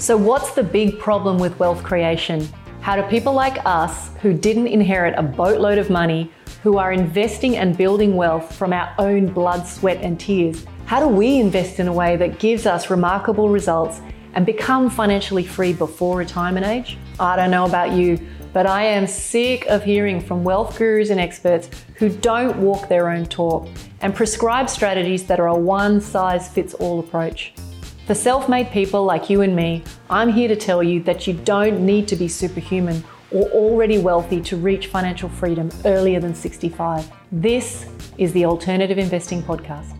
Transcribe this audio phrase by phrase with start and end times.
[0.00, 2.48] So, what's the big problem with wealth creation?
[2.82, 6.30] How do people like us, who didn't inherit a boatload of money,
[6.62, 11.08] who are investing and building wealth from our own blood, sweat, and tears, how do
[11.08, 14.00] we invest in a way that gives us remarkable results
[14.34, 16.96] and become financially free before retirement age?
[17.18, 21.18] I don't know about you, but I am sick of hearing from wealth gurus and
[21.18, 23.66] experts who don't walk their own talk
[24.00, 27.52] and prescribe strategies that are a one size fits all approach.
[28.08, 31.34] For self made people like you and me, I'm here to tell you that you
[31.34, 37.12] don't need to be superhuman or already wealthy to reach financial freedom earlier than 65.
[37.30, 37.84] This
[38.16, 39.97] is the Alternative Investing Podcast.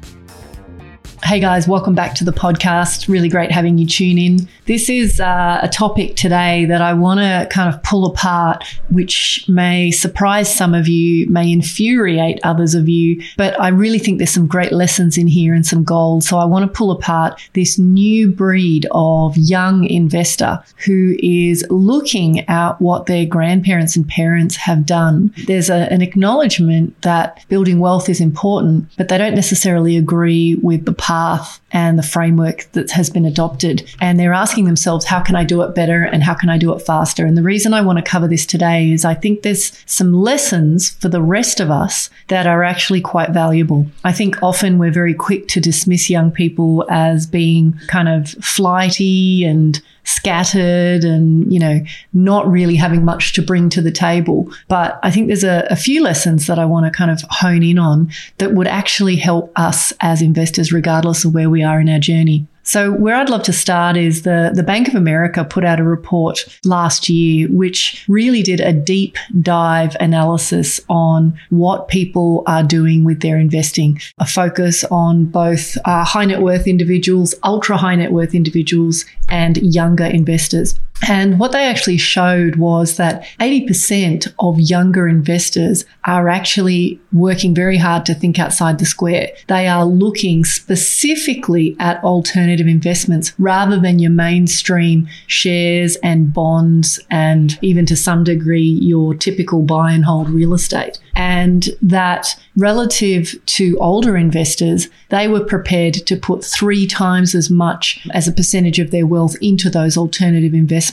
[1.29, 3.07] Hey guys, welcome back to the podcast.
[3.07, 4.49] Really great having you tune in.
[4.65, 9.45] This is uh, a topic today that I want to kind of pull apart, which
[9.47, 14.31] may surprise some of you, may infuriate others of you, but I really think there's
[14.31, 16.25] some great lessons in here and some gold.
[16.25, 22.41] So I want to pull apart this new breed of young investor who is looking
[22.49, 25.35] at what their grandparents and parents have done.
[25.47, 30.87] There's a, an acknowledgement that building wealth is important, but they don't necessarily agree with
[30.87, 33.89] the path path and the framework that has been adopted.
[34.01, 36.73] And they're asking themselves, how can I do it better and how can I do
[36.75, 37.27] it faster?
[37.27, 40.91] And the reason I want to cover this today is I think there's some lessons
[40.91, 43.87] for the rest of us that are actually quite valuable.
[44.05, 49.45] I think often we're very quick to dismiss young people as being kind of flighty
[49.45, 51.81] and scattered and, you know,
[52.13, 54.51] not really having much to bring to the table.
[54.67, 57.63] But I think there's a, a few lessons that I want to kind of hone
[57.63, 61.89] in on that would actually help us as investors, regardless of where we are in
[61.89, 62.47] our journey.
[62.69, 65.85] So where I'd love to start is the, the Bank of America put out a
[65.85, 73.05] report last year, which really did a deep dive analysis on what people are doing
[73.05, 78.13] with their investing, a focus on both uh, high net worth individuals, ultra high net
[78.13, 80.79] worth individuals, and younger investors.
[81.07, 87.77] And what they actually showed was that 80% of younger investors are actually working very
[87.77, 89.29] hard to think outside the square.
[89.47, 97.59] They are looking specifically at alternative investments rather than your mainstream shares and bonds and
[97.63, 100.99] even to some degree your typical buy and hold real estate.
[101.15, 108.07] And that relative to older investors, they were prepared to put three times as much
[108.13, 110.88] as a percentage of their wealth into those alternative investments.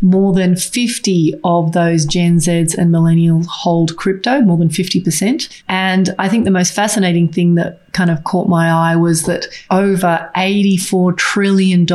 [0.00, 5.62] More than 50 of those Gen Zs and millennials hold crypto, more than 50%.
[5.68, 9.46] And I think the most fascinating thing that kind of caught my eye was that
[9.70, 11.86] over $84 trillion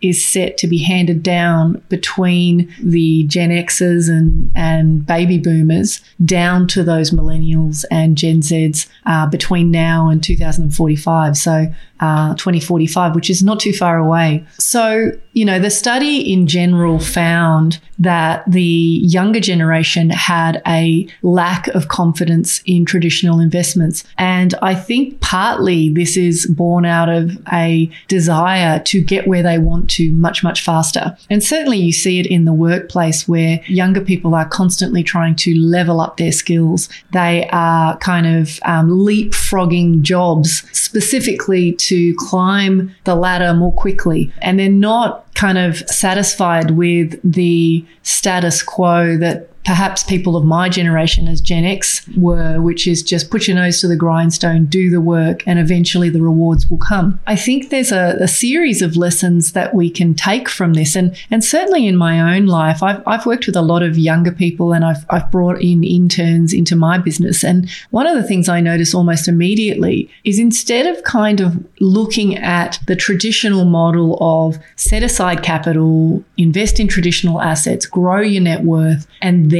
[0.00, 6.66] is set to be handed down between the Gen Xers and, and baby boomers down
[6.68, 11.36] to those millennials and Gen Zs uh, between now and 2045.
[11.36, 11.66] So
[12.00, 14.44] uh, 2045, which is not too far away.
[14.58, 16.67] So, you know, the study in general
[16.98, 24.04] found that the younger generation had a lack of confidence in traditional investments.
[24.16, 29.58] And I think partly this is born out of a desire to get where they
[29.58, 31.16] want to much, much faster.
[31.28, 35.58] And certainly you see it in the workplace where younger people are constantly trying to
[35.58, 36.88] level up their skills.
[37.12, 44.32] They are kind of um, leapfrogging jobs specifically to climb the ladder more quickly.
[44.40, 50.66] And they're not kind of satisfied with the status quo that perhaps people of my
[50.66, 54.88] generation as Gen X were, which is just put your nose to the grindstone, do
[54.88, 57.20] the work, and eventually the rewards will come.
[57.26, 60.96] I think there's a, a series of lessons that we can take from this.
[60.96, 64.32] And, and certainly in my own life, I've, I've worked with a lot of younger
[64.32, 67.44] people and I've, I've brought in interns into my business.
[67.44, 72.38] And one of the things I notice almost immediately is instead of kind of looking
[72.38, 78.64] at the traditional model of set aside capital, invest in traditional assets, grow your net
[78.64, 79.57] worth, and then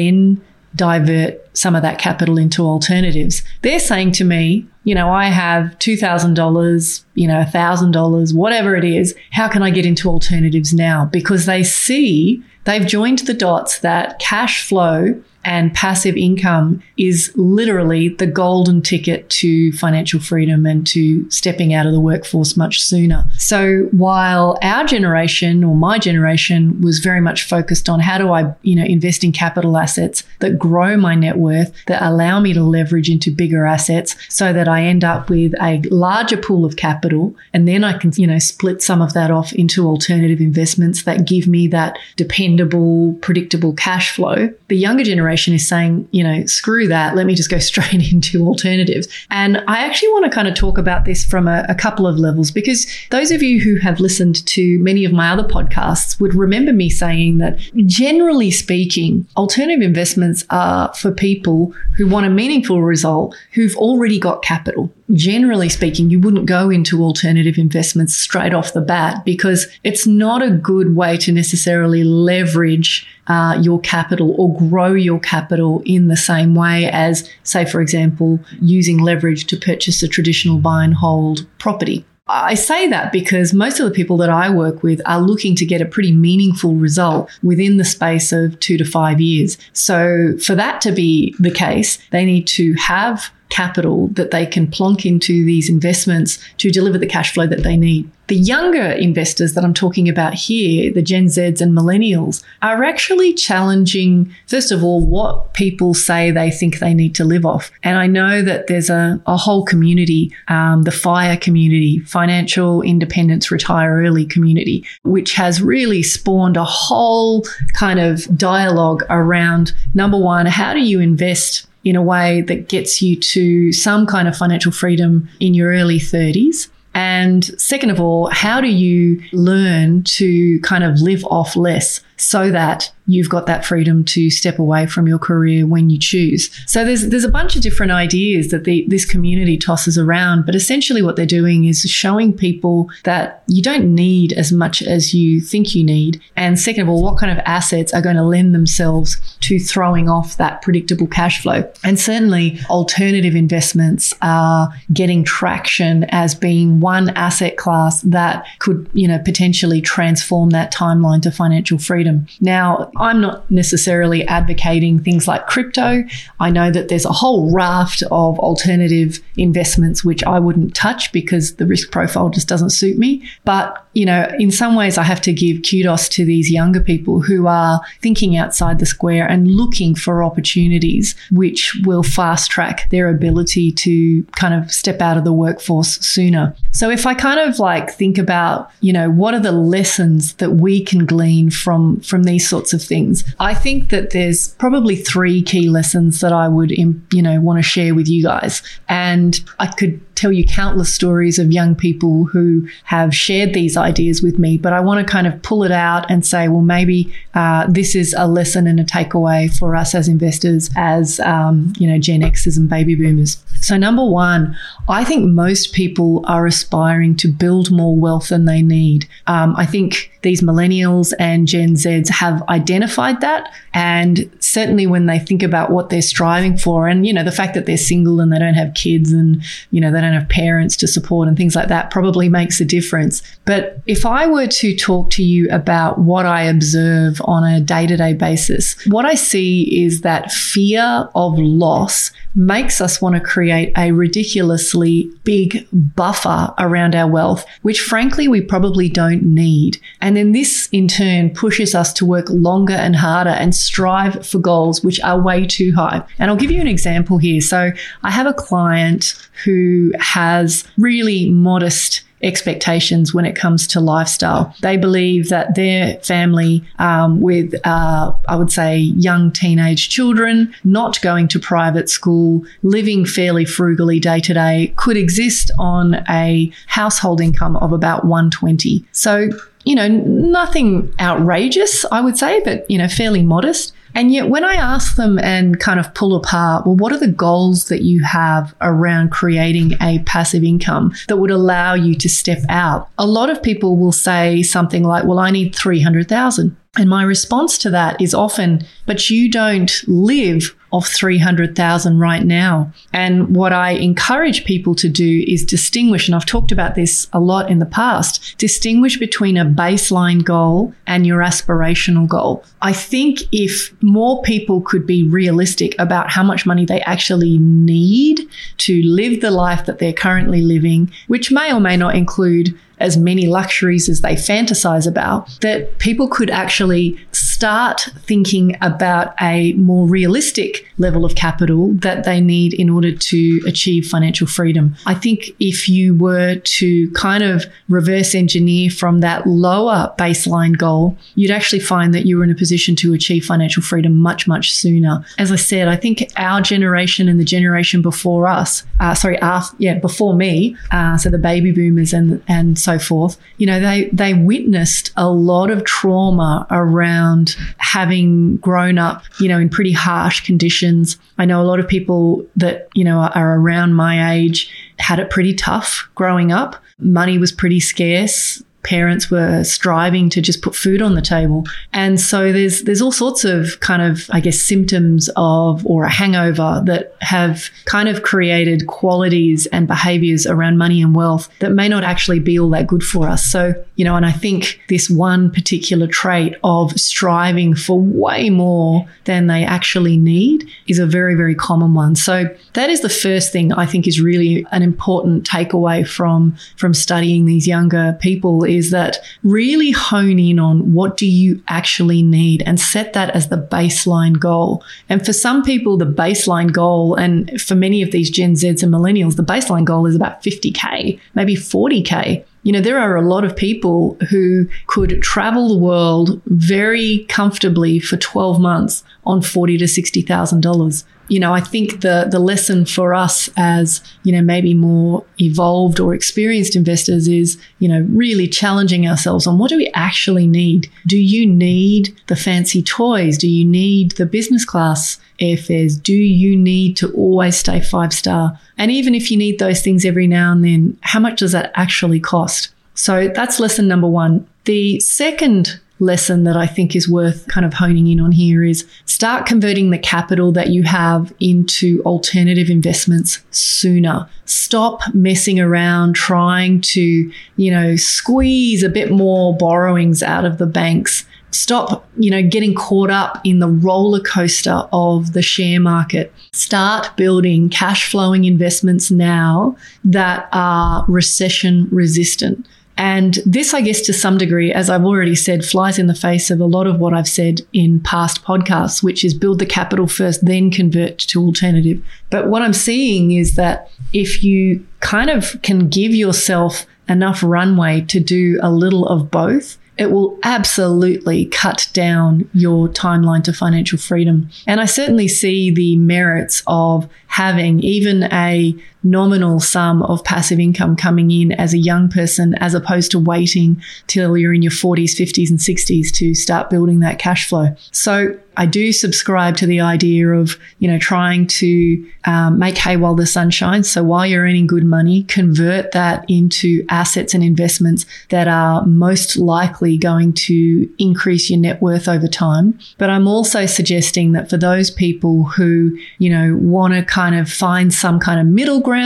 [0.75, 3.42] divert some of that capital into alternatives.
[3.62, 9.12] They're saying to me, you know, I have $2,000, you know, $1,000, whatever it is.
[9.32, 11.04] How can I get into alternatives now?
[11.04, 18.10] Because they see they've joined the dots that cash flow and passive income is literally
[18.10, 23.25] the golden ticket to financial freedom and to stepping out of the workforce much sooner.
[23.38, 28.52] So while our generation or my generation was very much focused on how do I,
[28.60, 32.62] you know, invest in capital assets that grow my net worth, that allow me to
[32.62, 37.07] leverage into bigger assets so that I end up with a larger pool of capital
[37.08, 41.05] capital and then I can, you know, split some of that off into alternative investments
[41.05, 44.52] that give me that dependable, predictable cash flow.
[44.69, 47.16] The younger generation is saying, you know, screw that.
[47.16, 49.08] Let me just go straight into alternatives.
[49.31, 52.19] And I actually want to kind of talk about this from a, a couple of
[52.19, 56.34] levels because those of you who have listened to many of my other podcasts would
[56.34, 62.82] remember me saying that generally speaking, alternative investments are for people who want a meaningful
[62.82, 64.90] result who've already got capital.
[65.12, 70.43] Generally speaking, you wouldn't go into alternative investments straight off the bat because it's not
[70.43, 76.16] a good way to necessarily leverage uh, your capital or grow your capital in the
[76.16, 81.46] same way as, say, for example, using leverage to purchase a traditional buy and hold
[81.58, 82.05] property.
[82.31, 85.64] I say that because most of the people that I work with are looking to
[85.64, 89.56] get a pretty meaningful result within the space of two to five years.
[89.72, 94.66] So for that to be the case, they need to have capital that they can
[94.66, 98.10] plonk into these investments to deliver the cash flow that they need.
[98.28, 103.32] The younger investors that I'm talking about here, the Gen Zs and millennials, are actually
[103.32, 107.70] challenging, first of all, what people say they think they need to live off.
[107.82, 113.50] And I know that there's a, a whole community, um, the FIRE community, Financial Independence
[113.50, 120.44] Retire Early community, which has really spawned a whole kind of dialogue around number one,
[120.44, 124.70] how do you invest in a way that gets you to some kind of financial
[124.70, 126.69] freedom in your early 30s.
[126.94, 132.50] And second of all, how do you learn to kind of live off less so
[132.50, 136.50] that you've got that freedom to step away from your career when you choose.
[136.67, 140.55] So there's there's a bunch of different ideas that the, this community tosses around, but
[140.55, 145.41] essentially what they're doing is showing people that you don't need as much as you
[145.41, 146.20] think you need.
[146.37, 150.09] And second of all, what kind of assets are going to lend themselves to throwing
[150.09, 151.70] off that predictable cash flow.
[151.82, 159.09] And certainly alternative investments are getting traction as being one asset class that could, you
[159.09, 162.07] know, potentially transform that timeline to financial freedom.
[162.40, 166.05] Now, I'm not necessarily advocating things like crypto.
[166.40, 171.56] I know that there's a whole raft of alternative investments which I wouldn't touch because
[171.56, 173.28] the risk profile just doesn't suit me.
[173.44, 177.20] But, you know, in some ways, I have to give kudos to these younger people
[177.20, 183.08] who are thinking outside the square and looking for opportunities which will fast track their
[183.08, 186.55] ability to kind of step out of the workforce sooner.
[186.72, 190.52] So if I kind of like think about, you know, what are the lessons that
[190.52, 193.24] we can glean from from these sorts of things.
[193.40, 197.62] I think that there's probably three key lessons that I would, you know, want to
[197.62, 198.62] share with you guys.
[198.88, 204.20] And I could tell you countless stories of young people who have shared these ideas
[204.20, 207.14] with me, but I want to kind of pull it out and say, well, maybe
[207.34, 211.86] uh, this is a lesson and a takeaway for us as investors, as um, you
[211.86, 213.42] know, Gen Xers and baby boomers.
[213.60, 214.56] So, number one,
[214.88, 219.08] I think most people are aspiring to build more wealth than they need.
[219.26, 221.76] Um, I think these millennials and Gen
[222.11, 223.52] Have identified that.
[223.75, 227.55] And certainly when they think about what they're striving for, and, you know, the fact
[227.55, 230.76] that they're single and they don't have kids and, you know, they don't have parents
[230.76, 233.23] to support and things like that probably makes a difference.
[233.44, 237.87] But if I were to talk to you about what I observe on a day
[237.87, 243.20] to day basis, what I see is that fear of loss makes us want to
[243.20, 249.79] create a ridiculously big buffer around our wealth, which frankly we probably don't need.
[250.00, 254.38] And then this in turn pushes us to work longer and harder and strive for
[254.38, 256.04] goals which are way too high.
[256.19, 257.40] And I'll give you an example here.
[257.40, 257.70] So
[258.02, 259.14] I have a client
[259.44, 264.54] who has really modest expectations when it comes to lifestyle.
[264.60, 271.00] They believe that their family, um, with uh, I would say young teenage children, not
[271.00, 277.20] going to private school, living fairly frugally day to day, could exist on a household
[277.20, 278.84] income of about 120.
[278.93, 279.31] So
[279.69, 283.75] you know, nothing outrageous, I would say, but, you know, fairly modest.
[283.94, 287.08] And yet, when I ask them and kind of pull apart, well, what are the
[287.08, 292.39] goals that you have around creating a passive income that would allow you to step
[292.48, 292.89] out?
[292.96, 296.56] A lot of people will say something like, well, I need 300,000.
[296.77, 302.70] And my response to that is often, but you don't live off 300,000 right now.
[302.93, 307.20] And what I encourage people to do is distinguish, and I've talked about this a
[307.20, 312.44] lot in the past, distinguish between a baseline goal and your aspirational goal.
[312.60, 318.29] I think if more people could be realistic about how much money they actually need
[318.58, 322.97] to live the life that they're currently living, which may or may not include as
[322.97, 329.87] many luxuries as they fantasize about, that people could actually start thinking about a more
[329.87, 334.75] realistic level of capital that they need in order to achieve financial freedom.
[334.87, 340.97] I think if you were to kind of reverse engineer from that lower baseline goal,
[341.15, 344.53] you'd actually find that you were in a position to achieve financial freedom much, much
[344.53, 345.05] sooner.
[345.19, 349.56] As I said, I think our generation and the generation before us, uh, sorry, after,
[349.58, 353.89] yeah, before me, uh, so the baby boomers and and so forth, you know, they
[353.93, 360.27] they witnessed a lot of trauma around having grown up, you know, in pretty harsh
[360.27, 360.98] conditions.
[361.17, 365.08] I know a lot of people that you know are around my age had it
[365.08, 366.56] pretty tough growing up.
[366.81, 371.44] Money was pretty scarce parents were striving to just put food on the table.
[371.72, 375.91] And so there's there's all sorts of kind of I guess symptoms of or a
[375.91, 381.69] hangover that have kind of created qualities and behaviors around money and wealth that may
[381.69, 383.24] not actually be all that good for us.
[383.24, 388.86] So, you know, and I think this one particular trait of striving for way more
[389.05, 391.94] than they actually need is a very very common one.
[391.94, 396.74] So, that is the first thing I think is really an important takeaway from from
[396.74, 402.43] studying these younger people is that really hone in on what do you actually need
[402.46, 404.62] and set that as the baseline goal.
[404.88, 408.72] And for some people, the baseline goal, and for many of these Gen Zs and
[408.72, 412.24] millennials, the baseline goal is about 50K, maybe 40K.
[412.44, 417.78] You know, there are a lot of people who could travel the world very comfortably
[417.78, 422.94] for 12 months on forty to $60,000 you know, I think the the lesson for
[422.94, 428.86] us as, you know, maybe more evolved or experienced investors is, you know, really challenging
[428.86, 430.70] ourselves on what do we actually need?
[430.86, 433.19] Do you need the fancy toys?
[433.19, 435.82] Do you need the business class airfares?
[435.82, 438.38] Do you need to always stay five star?
[438.56, 441.53] And even if you need those things every now and then, how much does that
[441.55, 442.50] actually cost?
[442.74, 444.27] So that's lesson number 1.
[444.44, 448.67] The second lesson that I think is worth kind of honing in on here is
[448.87, 454.08] start converting the capital that you have into alternative investments sooner.
[454.25, 460.47] Stop messing around trying to, you know, squeeze a bit more borrowings out of the
[460.47, 461.06] banks.
[461.31, 466.13] Stop, you know, getting caught up in the roller coaster of the share market.
[466.32, 472.47] Start building cash flowing investments now that are recession resistant.
[472.79, 476.31] And this, I guess, to some degree, as I've already said, flies in the face
[476.31, 479.89] of a lot of what I've said in past podcasts, which is build the capital
[479.89, 481.85] first, then convert to alternative.
[482.08, 487.81] But what I'm seeing is that if you kind of can give yourself enough runway
[487.82, 493.79] to do a little of both, it will absolutely cut down your timeline to financial
[493.79, 494.29] freedom.
[494.47, 498.55] And I certainly see the merits of having even a
[498.90, 503.60] nominal sum of passive income coming in as a young person as opposed to waiting
[503.86, 507.54] till you're in your 40s, 50s, and 60s to start building that cash flow.
[507.72, 512.76] So I do subscribe to the idea of, you know, trying to um, make hay
[512.76, 513.68] while the sun shines.
[513.68, 519.16] So while you're earning good money, convert that into assets and investments that are most
[519.16, 522.57] likely going to increase your net worth over time.
[522.78, 527.28] But I'm also suggesting that for those people who, you know, want to kind of
[527.28, 528.78] find some kind of middle ground,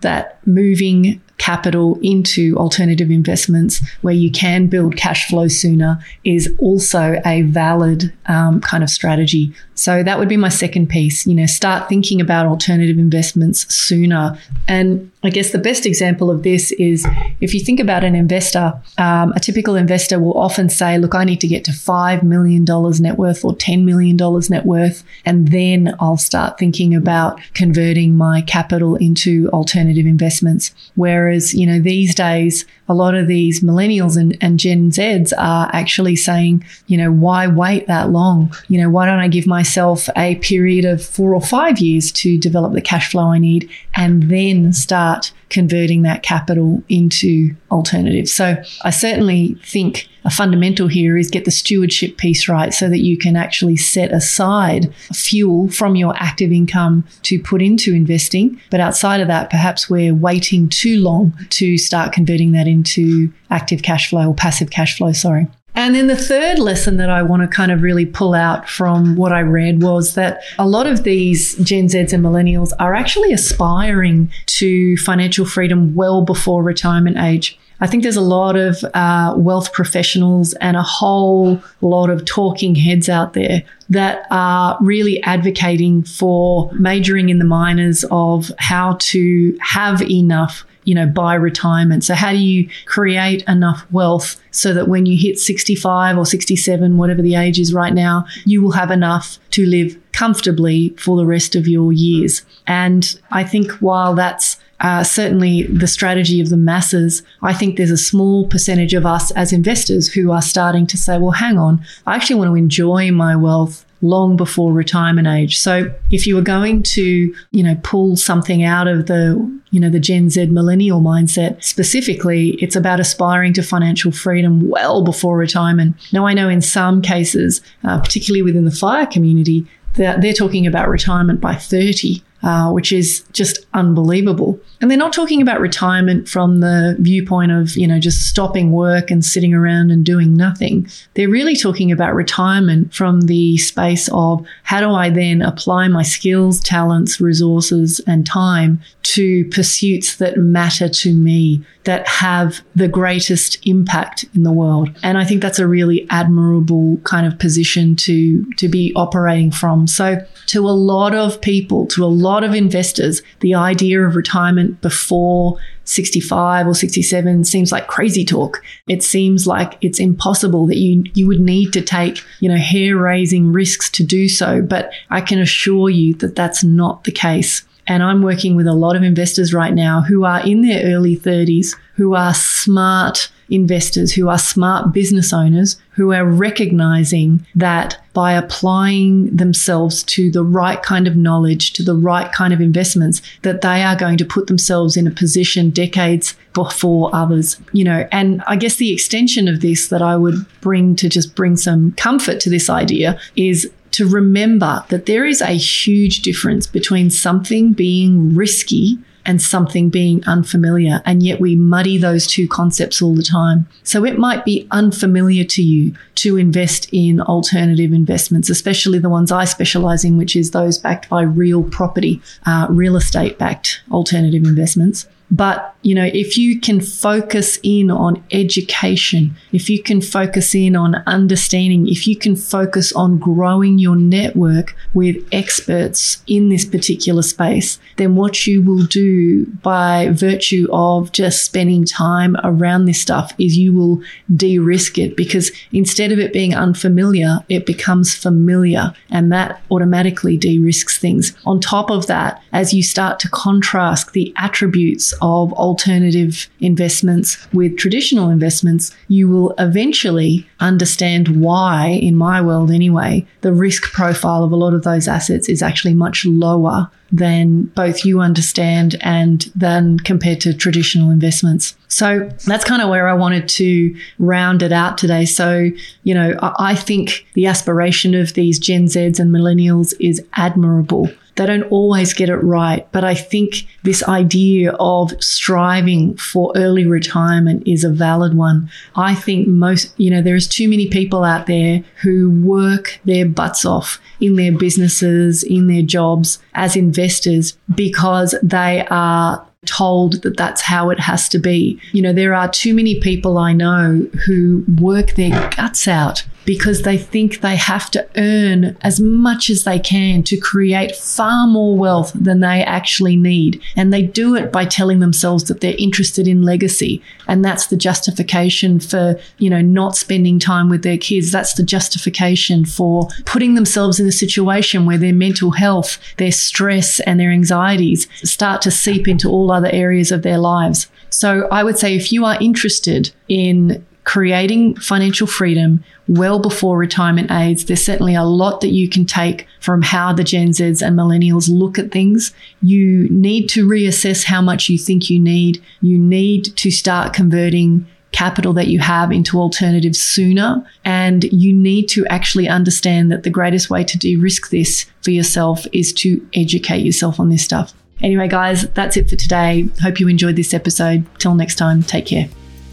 [0.00, 7.20] that moving capital into alternative investments where you can build cash flow sooner is also
[7.24, 9.52] a valid um, kind of strategy.
[9.74, 11.26] So that would be my second piece.
[11.26, 14.38] You know, start thinking about alternative investments sooner.
[14.68, 17.06] And I guess the best example of this is
[17.40, 21.24] if you think about an investor, um, a typical investor will often say, look, I
[21.24, 22.64] need to get to $5 million
[23.00, 24.16] net worth or $10 million
[24.50, 30.74] net worth, and then I'll start thinking about converting my capital into alternative investments.
[30.94, 35.70] Whereas, you know, these days, a lot of these millennials and, and Gen Zs are
[35.72, 38.52] actually saying, you know, why wait that long?
[38.68, 42.38] You know, why don't I give myself a period of four or five years to
[42.38, 48.32] develop the cash flow I need and then start converting that capital into alternatives.
[48.32, 53.00] So I certainly think a fundamental here is get the stewardship piece right so that
[53.00, 58.60] you can actually set aside fuel from your active income to put into investing.
[58.70, 63.82] But outside of that, perhaps we're waiting too long to start converting that into active
[63.82, 65.46] cash flow or passive cash flow, sorry.
[65.74, 69.16] And then the third lesson that I want to kind of really pull out from
[69.16, 73.32] what I read was that a lot of these Gen Zs and millennials are actually
[73.32, 77.58] aspiring to financial freedom well before retirement age.
[77.80, 82.74] I think there's a lot of uh, wealth professionals and a whole lot of talking
[82.74, 89.56] heads out there that are really advocating for majoring in the minors of how to
[89.60, 92.04] have enough you know, by retirement.
[92.04, 96.96] So how do you create enough wealth so that when you hit 65 or 67,
[96.96, 101.26] whatever the age is right now, you will have enough to live comfortably for the
[101.26, 102.42] rest of your years.
[102.66, 107.90] And I think while that's uh, certainly the strategy of the masses, I think there's
[107.90, 111.84] a small percentage of us as investors who are starting to say, well, hang on,
[112.06, 115.58] I actually want to enjoy my wealth long before retirement age.
[115.58, 119.90] So if you were going to, you know, pull something out of the, you know,
[119.90, 125.96] the Gen Z millennial mindset, specifically, it's about aspiring to financial freedom well before retirement.
[126.12, 130.66] Now, I know in some cases, uh, particularly within the fire community, that they're talking
[130.66, 134.58] about retirement by 30 uh, which is just unbelievable.
[134.80, 139.10] And they're not talking about retirement from the viewpoint of, you know, just stopping work
[139.10, 140.88] and sitting around and doing nothing.
[141.14, 146.02] They're really talking about retirement from the space of how do I then apply my
[146.02, 153.58] skills, talents, resources, and time to pursuits that matter to me, that have the greatest
[153.66, 154.96] impact in the world.
[155.02, 159.86] And I think that's a really admirable kind of position to, to be operating from.
[159.86, 164.80] So to a lot of people, to a lot of investors, the idea of retirement
[164.80, 168.62] before 65 or 67 seems like crazy talk.
[168.88, 173.52] It seems like it's impossible that you you would need to take, you know, hair-raising
[173.52, 177.64] risks to do so, but I can assure you that that's not the case.
[177.86, 181.16] And I'm working with a lot of investors right now who are in their early
[181.16, 188.32] 30s, who are smart investors, who are smart business owners, who are recognizing that by
[188.32, 193.60] applying themselves to the right kind of knowledge, to the right kind of investments, that
[193.60, 198.08] they are going to put themselves in a position decades before others, you know.
[198.10, 201.92] And I guess the extension of this that I would bring to just bring some
[201.92, 207.72] comfort to this idea is to remember that there is a huge difference between something
[207.72, 211.02] being risky and something being unfamiliar.
[211.04, 213.68] And yet we muddy those two concepts all the time.
[213.82, 219.30] So it might be unfamiliar to you to invest in alternative investments, especially the ones
[219.30, 224.44] I specialize in, which is those backed by real property, uh, real estate backed alternative
[224.44, 225.06] investments.
[225.30, 230.74] But, you know, if you can focus in on education, if you can focus in
[230.74, 237.22] on understanding, if you can focus on growing your network with experts in this particular
[237.22, 243.32] space, then what you will do by virtue of just spending time around this stuff
[243.38, 244.02] is you will
[244.34, 250.36] de risk it because instead of it being unfamiliar, it becomes familiar and that automatically
[250.36, 251.36] de risks things.
[251.46, 257.76] On top of that, as you start to contrast the attributes of alternative investments with
[257.76, 264.52] traditional investments, you will eventually understand why, in my world anyway, the risk profile of
[264.52, 269.98] a lot of those assets is actually much lower than both you understand and then
[269.98, 271.74] compared to traditional investments.
[271.88, 275.24] So that's kind of where I wanted to round it out today.
[275.24, 275.70] So,
[276.04, 281.10] you know, I think the aspiration of these Gen Zs and millennials is admirable.
[281.36, 282.86] They don't always get it right.
[282.92, 288.70] But I think this idea of striving for early retirement is a valid one.
[288.94, 293.64] I think most, you know, there's too many people out there who work their butts
[293.64, 300.62] off in their businesses, in their jobs as investors because they are told that that's
[300.62, 301.80] how it has to be.
[301.92, 306.82] You know, there are too many people I know who work their guts out because
[306.82, 311.76] they think they have to earn as much as they can to create far more
[311.76, 313.62] wealth than they actually need.
[313.76, 317.00] And they do it by telling themselves that they're interested in legacy.
[317.28, 321.30] And that's the justification for, you know, not spending time with their kids.
[321.30, 326.98] That's the justification for putting themselves in a situation where their mental health, their stress,
[326.98, 330.88] and their anxieties start to seep into all other areas of their lives.
[331.10, 337.30] So I would say if you are interested in creating financial freedom well before retirement
[337.30, 337.66] age.
[337.66, 341.48] There's certainly a lot that you can take from how the Gen Zs and millennials
[341.48, 342.34] look at things.
[342.60, 345.62] You need to reassess how much you think you need.
[345.80, 350.68] You need to start converting capital that you have into alternatives sooner.
[350.84, 355.12] And you need to actually understand that the greatest way to de risk this for
[355.12, 357.72] yourself is to educate yourself on this stuff.
[358.02, 359.68] Anyway, guys, that's it for today.
[359.80, 361.06] Hope you enjoyed this episode.
[361.20, 362.28] Till next time, take care.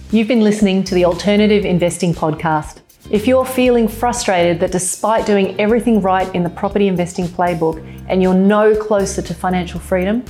[0.09, 2.79] You've been listening to the Alternative Investing Podcast.
[3.11, 8.23] If you're feeling frustrated that despite doing everything right in the property investing playbook and
[8.23, 10.23] you're no closer to financial freedom,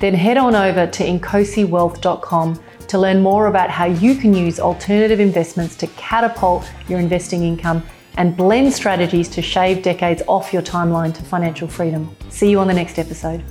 [0.00, 5.20] then head on over to inkosiwealth.com to learn more about how you can use alternative
[5.20, 7.84] investments to catapult your investing income
[8.16, 12.16] and blend strategies to shave decades off your timeline to financial freedom.
[12.30, 13.44] See you on the next episode.